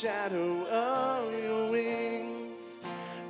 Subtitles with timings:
[0.00, 2.78] shadow of your wings.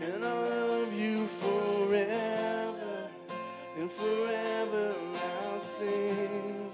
[0.00, 3.10] And I'll love you forever,
[3.76, 6.70] and forever I'll sing.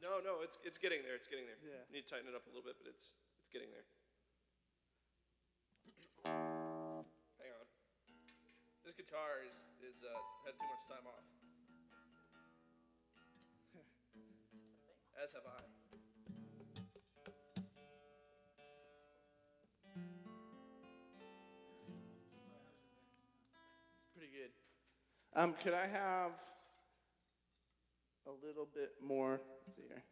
[0.00, 1.14] No, no, it's it's getting there.
[1.14, 1.56] It's getting there.
[1.62, 1.84] Yeah.
[1.92, 3.12] Need to tighten it up a little bit, but it's
[15.32, 15.62] As have I.
[23.96, 24.50] It's pretty good.
[25.34, 26.32] Um, could I have
[28.26, 29.40] a little bit more?
[29.76, 30.02] See here.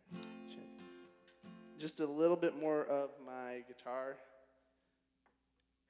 [1.79, 4.17] Just a little bit more of my guitar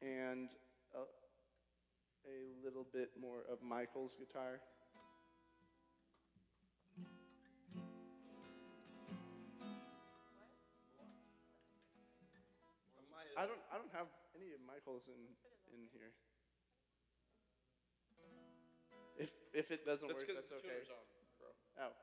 [0.03, 0.49] and
[0.95, 1.03] a,
[2.29, 4.61] a little bit more of Michael's guitar.
[13.41, 15.17] I don't I don't have any of Michael's in
[15.73, 16.13] in here.
[19.17, 20.85] If if it doesn't That's work, because that's the okay.
[20.85, 21.01] tuner's on,
[21.41, 21.49] bro.
[21.81, 21.97] Oh.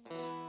[0.09, 0.44] Brian,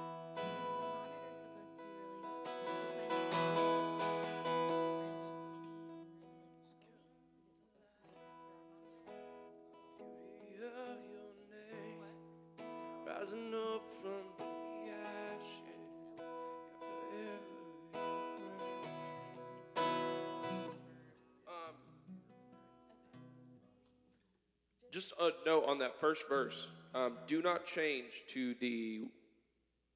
[24.96, 26.68] just a note on that first verse.
[26.94, 29.02] Um, do not change to the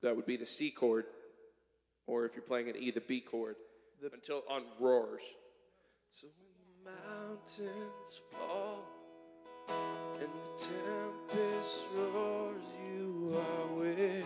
[0.02, 1.06] that would be the C chord,
[2.06, 3.56] or if you're playing an E, the B chord,
[4.02, 5.22] The- until on roars.
[6.12, 6.52] So when
[6.84, 8.84] the mountains fall
[10.20, 14.22] and the tempest roars, you are with me.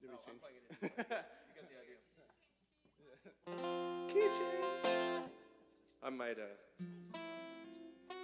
[0.00, 0.40] Did we change?
[0.82, 1.76] you got the
[4.24, 4.40] idea.
[6.02, 6.65] I might uh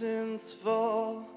[0.00, 1.28] mountains fall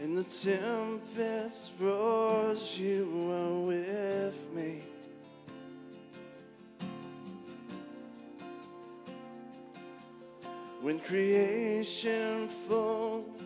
[0.00, 4.82] and the tempest roars, you are with me.
[10.82, 13.42] When creation falls,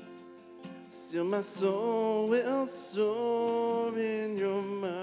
[0.89, 5.00] still my soul will soar in your mercy.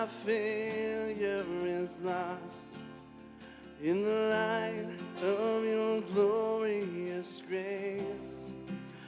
[0.00, 2.78] My failure is lost
[3.82, 4.86] in the light
[5.22, 8.54] of your glorious grace.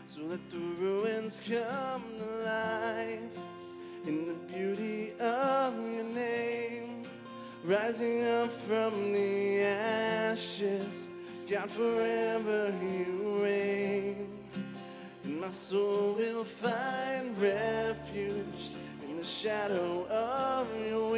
[0.05, 3.39] So let the ruins come to life
[4.07, 7.05] in the beauty of your name.
[7.65, 11.11] Rising up from the ashes,
[11.51, 14.29] God, forever you reign.
[15.25, 18.62] And my soul will find refuge
[19.43, 21.12] shadow of your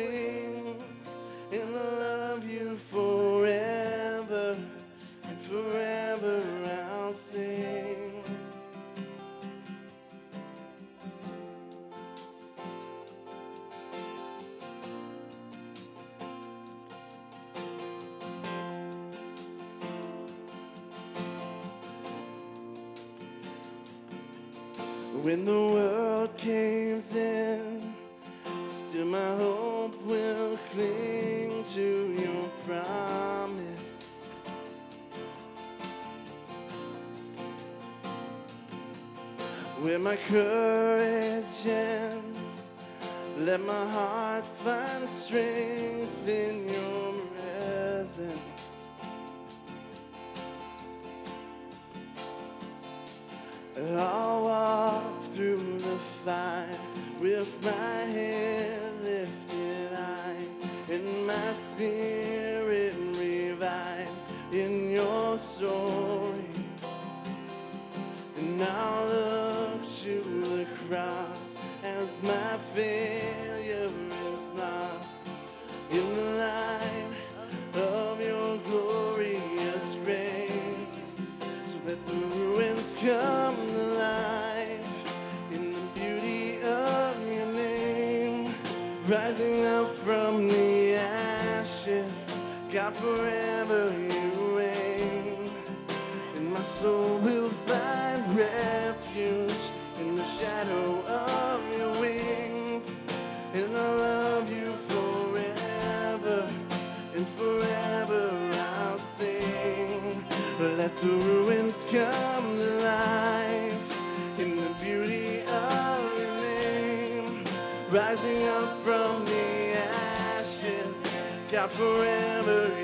[121.77, 122.84] forever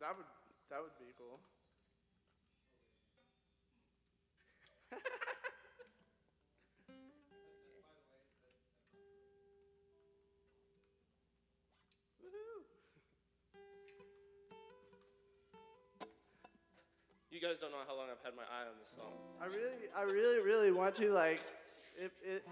[0.00, 0.26] That would
[0.70, 1.40] that would be cool.
[17.30, 19.14] You guys don't know how long I've had my eye on this song.
[19.38, 21.38] I really, I really, really want to like,
[21.94, 22.42] if it,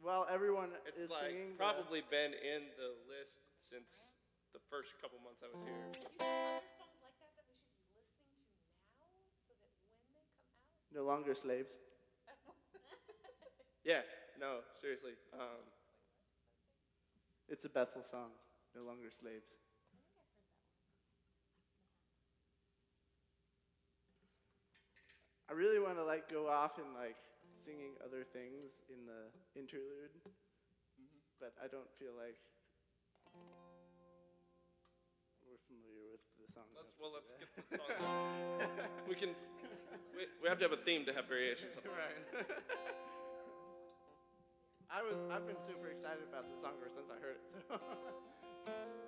[0.00, 4.16] while everyone It's is like singing, the- probably been in the list since
[4.56, 5.76] the first couple months I was here.
[5.76, 9.52] And you have other songs like that that we should be listening to now so
[9.52, 10.32] that when they come out,
[10.96, 11.72] no longer slaves.
[13.84, 14.02] Yeah,
[14.40, 15.12] no, seriously.
[15.32, 15.62] Um,
[17.48, 18.30] It's a Bethel song.
[18.74, 19.46] No longer slaves.
[25.48, 27.14] I really want to like go off and like
[27.54, 30.10] singing other things in the interlude,
[31.38, 32.34] but I don't feel like
[35.46, 36.66] we're familiar with the song.
[36.74, 37.94] let's, well, let's do get the song.
[39.08, 39.30] we can.
[40.16, 41.74] We, we have to have a theme to have variations.
[41.84, 42.46] right.
[44.90, 47.46] I was I've been super excited about the song ever since I heard it.
[47.50, 47.58] So.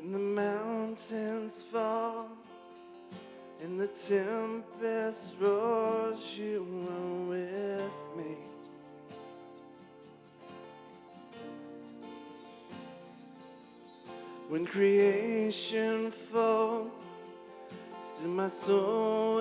[0.00, 2.30] When the mountains fall
[3.62, 8.36] and the tempest roars, you are with me.
[14.48, 17.04] When creation falls,
[18.00, 19.40] still my soul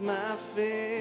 [0.00, 0.93] my faith.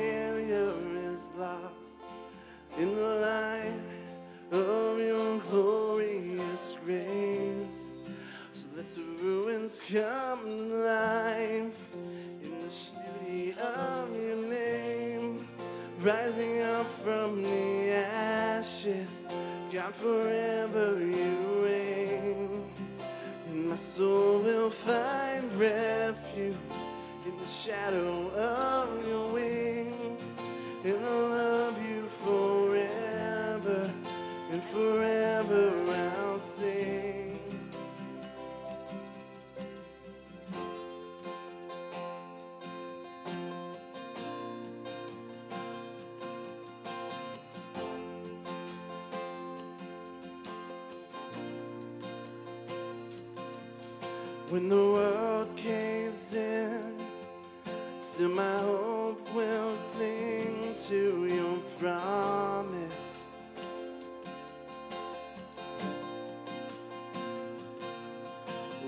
[61.83, 63.25] promise.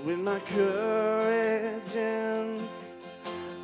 [0.06, 2.94] With my courage ends,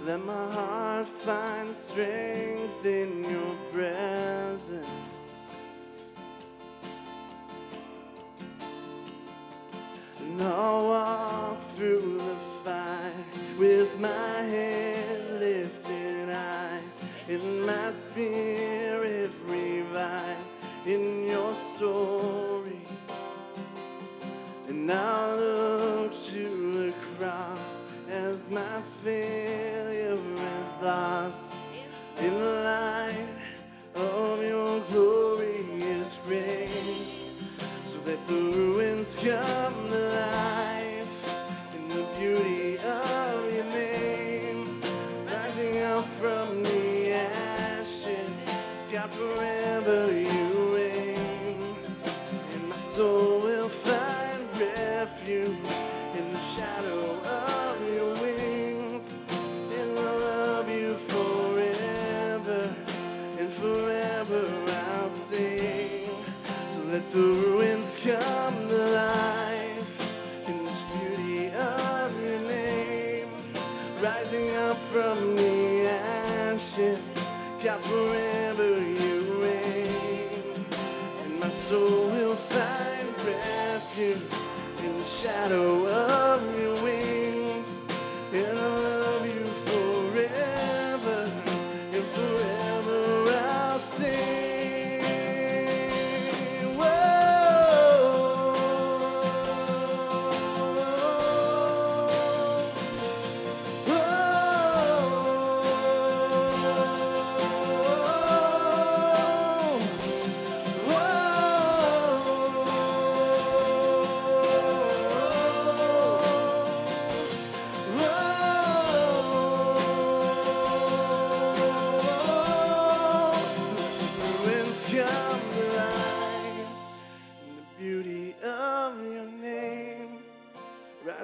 [0.04, 5.32] let my heart find strength in your presence.
[10.20, 13.24] And I'll walk through the fire
[13.58, 16.80] with my head lifted high
[17.28, 18.62] in my spirit.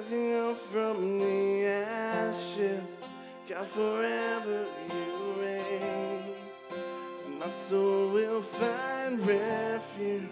[0.09, 3.05] rising up from the ashes.
[3.49, 6.23] God, forever you reign.
[7.39, 10.29] My soul will find refuge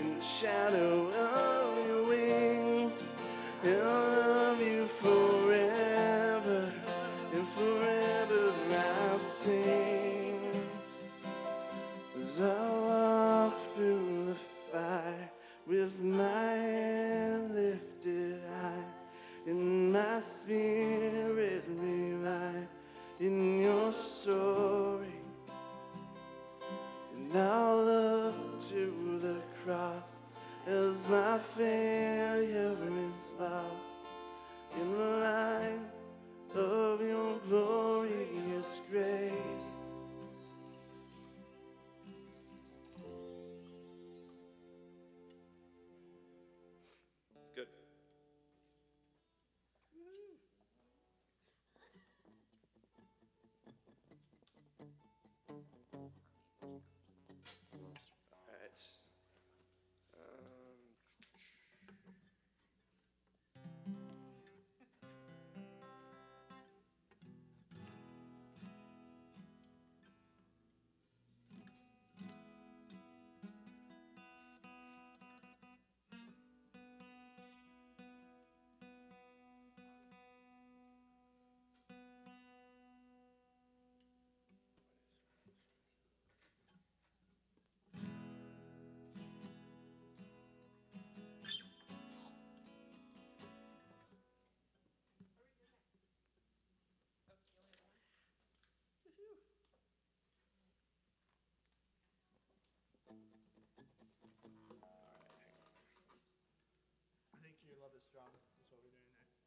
[0.00, 3.12] in the shadow of your wings.
[3.62, 5.45] And I'll love you forever.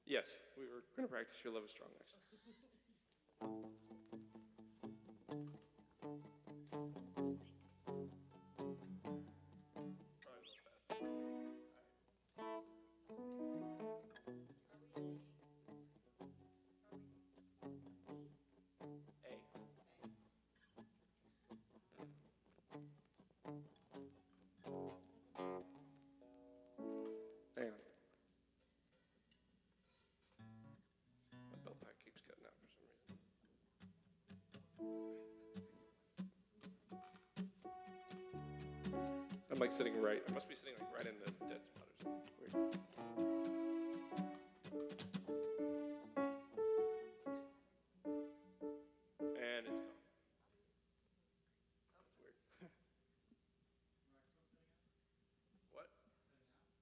[0.09, 2.15] Yes, we were going to practice Your Love is Strong next.
[39.59, 40.23] I'm like sitting right.
[40.23, 42.23] I must be sitting like right in the dead spot or something.
[42.39, 42.55] Weird.
[49.35, 49.99] And it's gone.
[51.99, 52.39] That's weird.
[55.75, 55.91] what?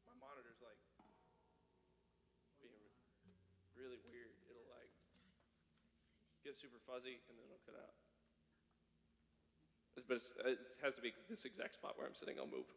[0.06, 0.78] My monitor's like
[2.62, 2.94] being re-
[3.74, 4.38] really weird.
[4.54, 4.94] It'll like
[6.46, 7.98] get super fuzzy and then it'll cut out.
[10.10, 12.40] It's- But it has to be this exact spot where I'm sitting.
[12.40, 12.72] I'll move.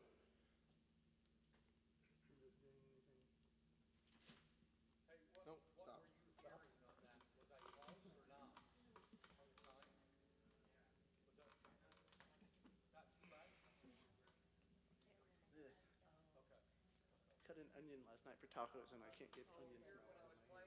[5.77, 5.95] No.
[17.47, 20.15] Cut an onion last night for tacos and I can't get onion smell.
[20.15, 20.63] out of my-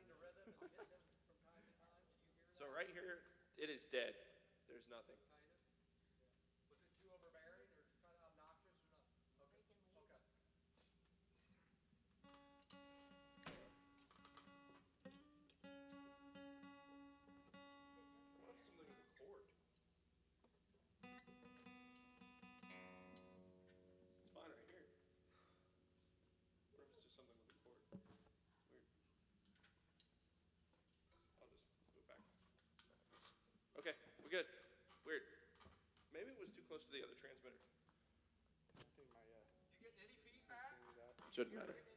[2.60, 3.24] So right here,
[3.58, 4.16] it is dead.
[4.68, 5.33] There's nothing.
[34.34, 34.50] Good.
[35.06, 35.22] Weird.
[36.10, 37.62] Maybe it was too close to the other transmitter.
[38.74, 39.06] I think
[41.62, 41.93] uh,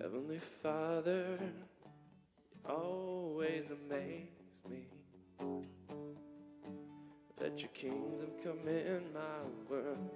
[0.00, 4.28] Heavenly Father, you always amaze
[4.68, 4.88] me.
[7.40, 10.10] Let your kingdom come in my world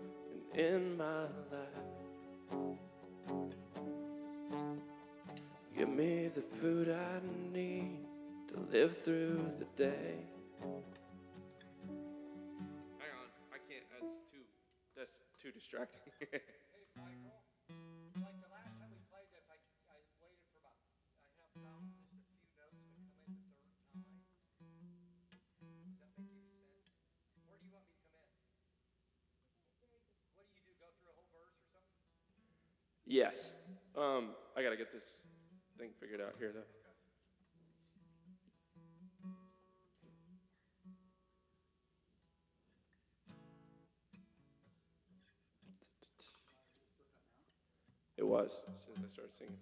[0.53, 1.84] and in my life.
[8.71, 10.25] Live through the day.
[12.99, 13.85] Hang on, I can't.
[13.93, 14.45] That's too.
[14.97, 16.01] That's too distracting.
[16.75, 17.43] Hey, Michael,
[18.23, 19.59] like the last time we played this, I,
[19.91, 20.79] I waited for about,
[21.35, 22.95] I have found just a few notes to come in the third time.
[25.83, 26.95] Does that make any sense?
[27.43, 28.31] Where do you want me to come in?
[30.39, 31.99] What do you do, go through a whole verse or something?
[33.11, 33.59] Yes.
[33.99, 35.19] Um, I gotta get this
[35.75, 36.84] thing figured out here, though.
[48.45, 49.57] Was as soon as I started singing.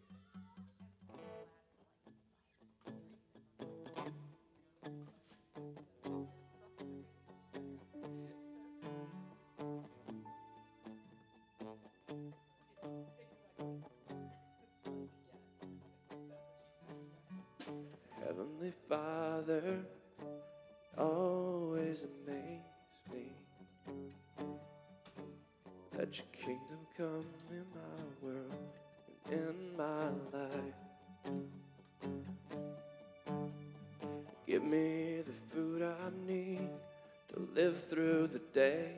[37.54, 38.92] Live through the day.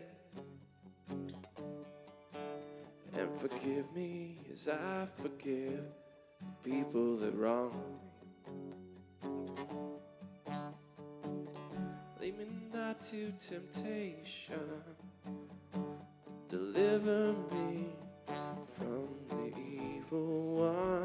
[3.16, 5.84] And forgive me as I forgive
[6.62, 9.28] people that wrong me.
[12.20, 14.82] Lead me not to temptation,
[16.48, 17.86] deliver me
[18.76, 21.03] from the evil one.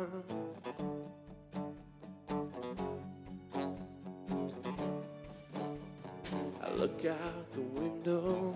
[7.01, 8.55] Look out the window,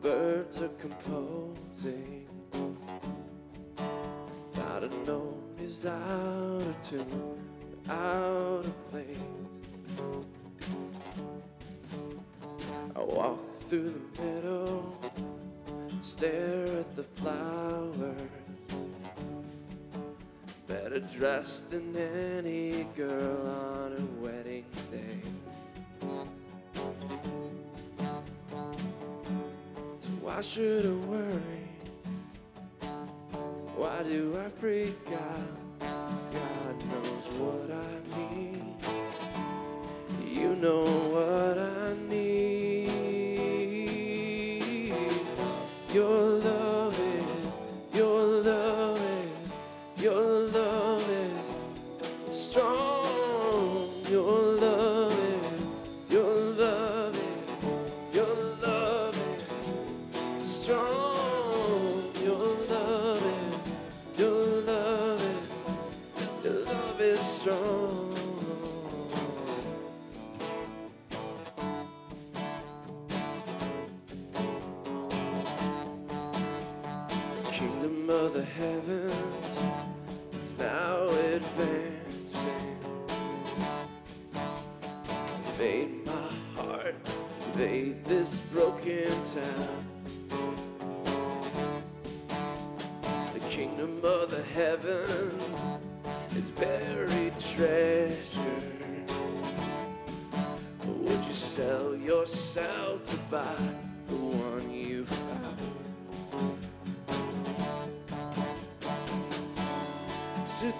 [0.00, 2.26] birds are composing.
[4.56, 7.38] Not a note is out of tune,
[7.88, 9.16] out of place.
[12.94, 14.92] I walk through the meadow,
[16.00, 18.30] stare at the flowers.
[20.68, 24.35] Better dressed than any girl on her wedding
[30.36, 31.64] why should I worry?
[33.74, 35.65] Why do I freak out?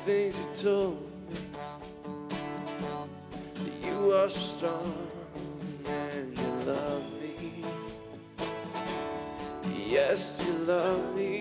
[0.04, 1.36] Things you told me
[3.54, 5.08] that you are strong
[5.86, 7.64] and you love me.
[9.88, 11.35] Yes, you love me.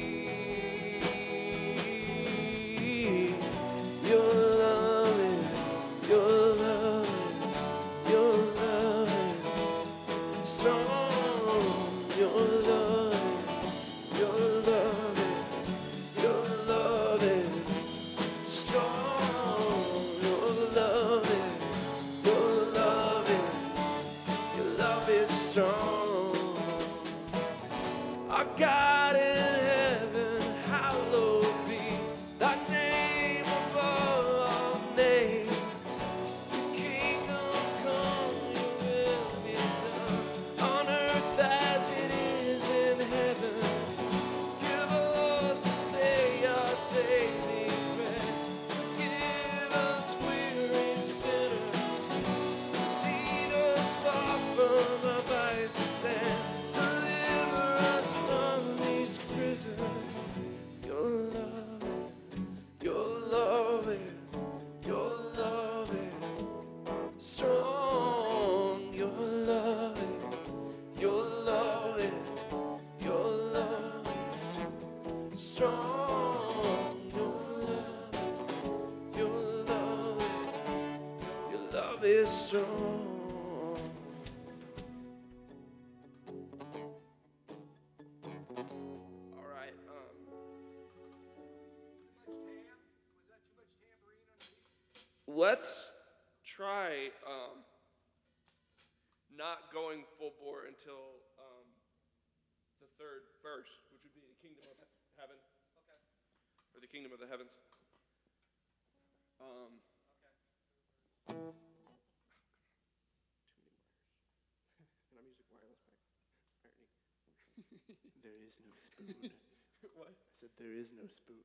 [118.47, 119.31] Is no spoon.
[119.95, 120.09] what?
[120.09, 121.35] I said there is no spoon.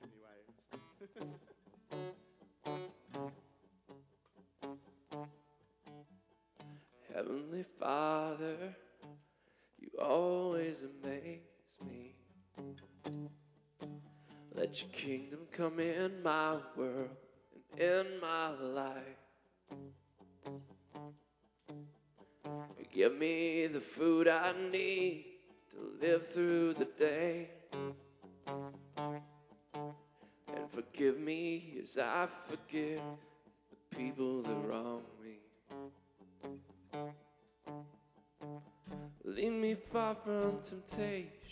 [0.00, 0.54] Many wires.
[7.14, 8.76] Heavenly Father,
[9.78, 11.40] you always amaze
[11.84, 12.14] me.
[14.54, 17.16] Let your kingdom come in my world
[17.78, 19.18] and in my life.
[22.92, 25.37] Give me the food I need
[26.00, 27.48] live through the day.
[30.54, 33.00] And forgive me as I forgive
[33.70, 35.38] the people that wrong me.
[39.24, 41.48] Lead me far from temptation.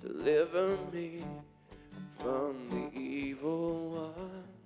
[0.00, 1.24] Deliver me
[2.18, 4.59] from the evil one.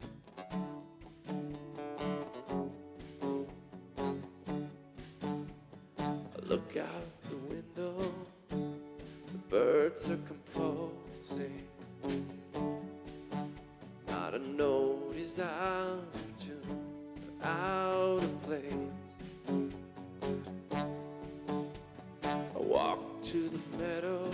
[23.34, 24.30] To the meadow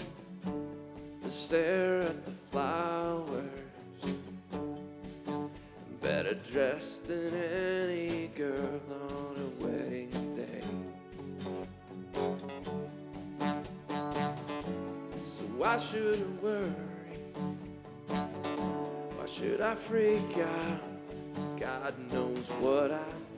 [1.22, 3.46] to stare at the flowers.
[6.02, 10.60] Better dressed than any girl on a wedding day.
[15.24, 16.74] So why should I worry?
[19.16, 21.58] Why should I freak out?
[21.58, 23.29] God knows what I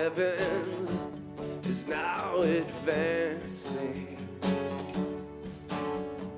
[0.00, 0.90] heavens
[1.66, 4.16] is now advancing.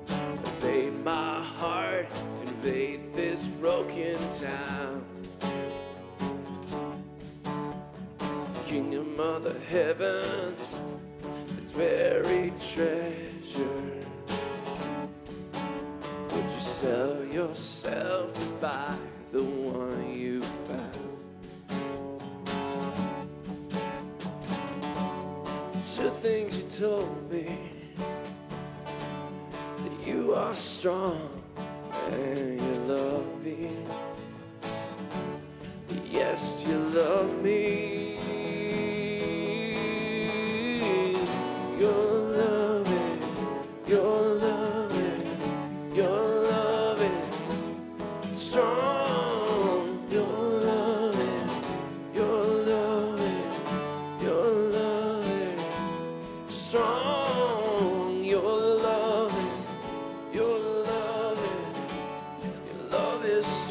[0.09, 2.07] Invade my heart,
[2.45, 5.05] invade this broken town.
[8.65, 10.79] Kingdom of the heavens
[11.63, 13.83] is buried treasure.
[16.31, 18.97] Would you sell yourself to buy
[19.31, 20.02] the one
[25.95, 27.55] Two things you told me
[29.77, 31.29] that you are strong
[32.09, 33.69] and you love me.
[36.09, 37.92] Yes, you love me.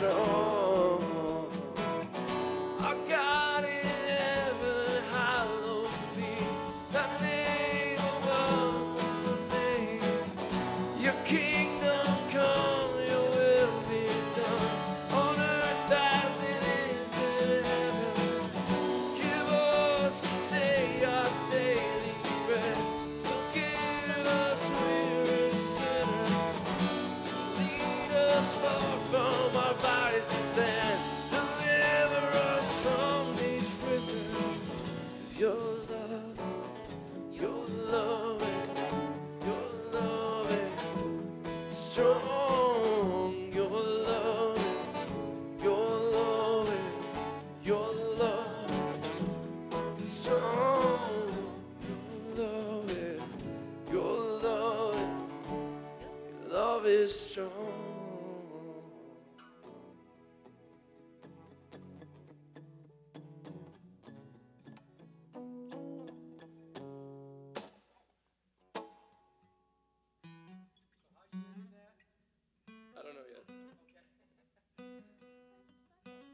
[0.03, 0.42] Love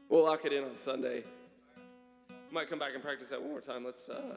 [0.09, 1.23] We'll lock it in on Sunday.
[2.51, 3.85] Might come back and practice that one more time.
[3.85, 4.09] Let's.
[4.09, 4.35] Uh,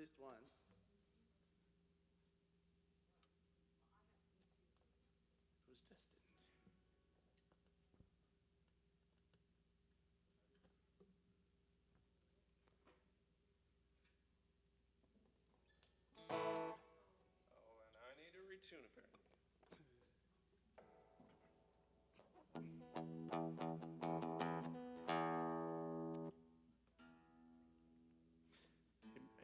[0.00, 0.56] least once.
[5.60, 6.16] It was destined.
[16.30, 19.29] Oh, and I need to retune apparently.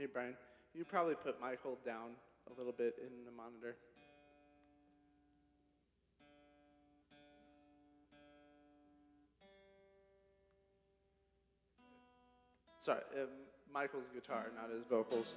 [0.06, 0.34] Hey, Brian,
[0.72, 2.10] you probably put Michael down
[2.48, 3.74] a little bit in the monitor.
[12.78, 13.26] Sorry, um,
[13.74, 15.34] Michael's guitar, not his vocals.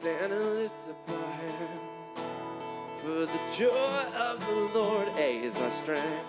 [0.00, 1.80] Stand and lift up our hand.
[2.98, 6.24] For the joy of the Lord is our strength.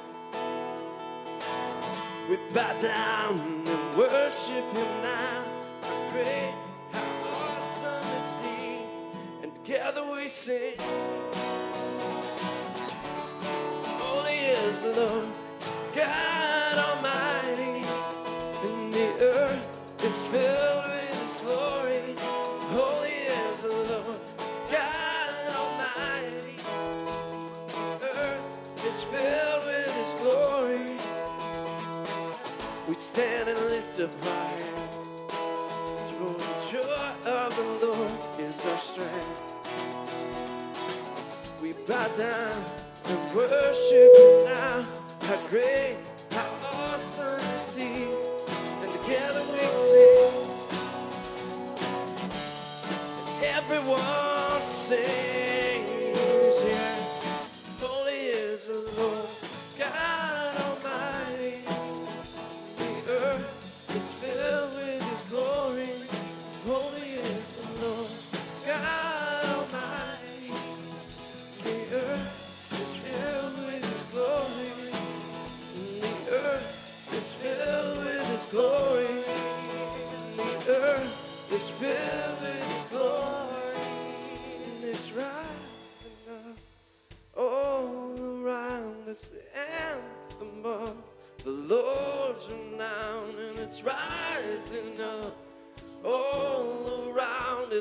[2.28, 5.44] We bow down and worship Him now.
[5.84, 6.54] How great,
[6.94, 9.44] how awesome is He.
[9.44, 10.74] And together we sing.
[14.00, 15.28] Holy is the Lord,
[15.96, 16.69] God
[33.00, 34.96] stand and lift up hands.
[36.18, 39.42] For the joy of the Lord is our strength.
[41.62, 42.64] We bow down
[43.06, 44.12] and worship
[44.46, 44.84] now.
[45.24, 45.98] How great,
[46.32, 48.12] how awesome is He.
[48.84, 50.36] And together we sing.
[53.56, 55.59] Everyone sings,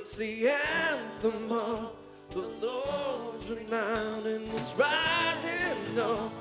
[0.00, 1.90] It's the anthem of
[2.30, 6.32] the Lord's renown, and it's rising up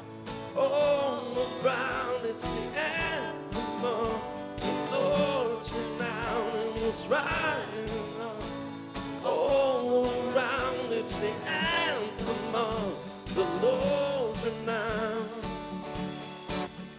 [0.55, 1.36] all
[1.66, 2.24] around.
[2.24, 4.22] It's the anthem of
[4.60, 10.91] the Lord's renown, and it's rising up all around.
[10.91, 15.30] It's the anthem of the Lord's renown.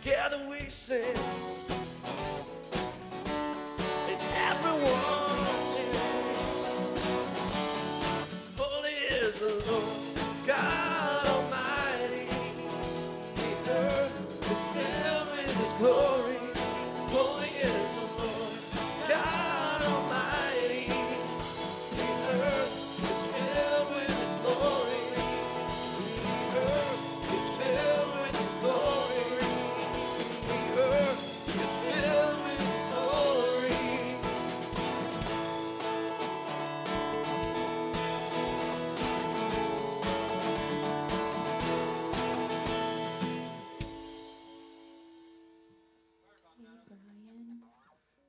[0.02, 1.14] Together we sing,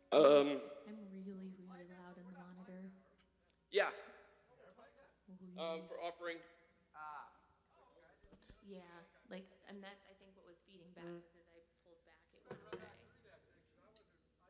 [0.10, 0.58] Um.
[0.90, 2.82] I'm really, really loud in the monitor.
[3.70, 3.94] Yeah.
[5.54, 5.86] Um.
[5.86, 6.42] For offering.
[8.66, 8.82] yeah,
[9.30, 12.42] like, and that's I think what was feeding back is as I pulled back, it
[12.50, 12.90] went away.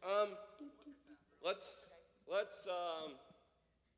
[0.07, 0.29] Um.
[1.43, 1.91] Let's.
[2.23, 2.63] Let's.
[2.63, 3.19] Um.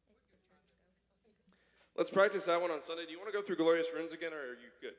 [0.09, 1.93] It's the church ghosts.
[1.93, 3.05] Let's practice that one on Sunday.
[3.05, 4.97] Do you want to go through glorious ruins again, or are you good?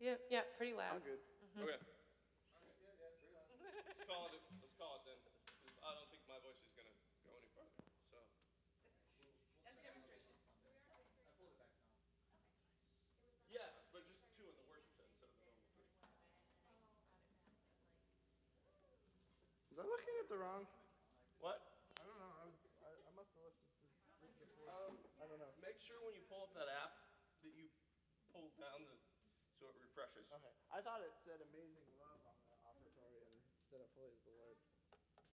[0.00, 0.96] Yeah, yeah, pretty loud.
[0.96, 1.20] I'm good.
[1.50, 1.66] Mm-hmm.
[1.66, 1.82] Okay.
[1.82, 1.90] Let's
[4.06, 4.38] call it.
[4.62, 5.18] Let's call it then.
[5.82, 6.94] I don't think my voice is gonna
[7.26, 7.82] go any farther.
[8.06, 8.22] So.
[9.66, 10.30] That's Demonstration.
[13.50, 15.90] Yeah, but just two in the worship set instead of the normal three.
[19.74, 20.70] Was I looking at the wrong?
[21.42, 21.66] What?
[21.98, 22.30] I don't know.
[22.30, 22.54] I was.
[22.86, 23.66] I, I must have looked at
[24.22, 24.70] the link before.
[24.70, 25.50] Um, I don't know.
[25.58, 26.94] make sure when you pull up that app
[27.42, 27.66] that you
[28.30, 28.94] pull down the
[29.58, 30.24] so it refreshes.
[30.32, 30.54] Okay.
[30.72, 34.29] I thought it said amazing love on the offertory instead of holy is.